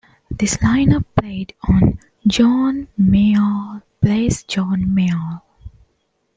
This 0.31 0.55
lineup 0.57 1.05
played 1.15 1.53
on 1.67 1.99
"John 2.25 2.87
Mayall 2.99 3.83
Plays 4.01 4.41
John 4.41 4.85
Mayall". 4.85 5.43